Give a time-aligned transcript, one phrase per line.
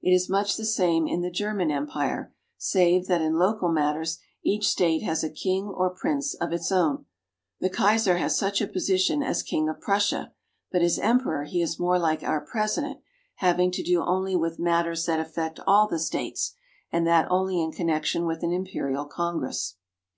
[0.00, 4.68] It is much the same in the German Empire, save that in local matters each
[4.68, 7.06] state has a king or prince of its own.
[7.58, 10.28] The Kaiser has such a position as king of HOW GERMANY IS GOVERNED.
[10.70, 13.00] 217 Prussia, but as emperor he is more like our President,
[13.38, 16.54] having to do only with matters that affect all the states,
[16.92, 19.74] and that only in connection with an Imperial Congress.